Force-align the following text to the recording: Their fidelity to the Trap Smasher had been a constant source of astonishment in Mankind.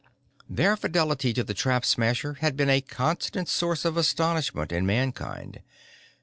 Their 0.49 0.75
fidelity 0.77 1.31
to 1.35 1.43
the 1.43 1.53
Trap 1.53 1.85
Smasher 1.85 2.33
had 2.41 2.57
been 2.57 2.71
a 2.71 2.81
constant 2.81 3.47
source 3.47 3.85
of 3.85 3.97
astonishment 3.97 4.71
in 4.71 4.83
Mankind. 4.83 5.61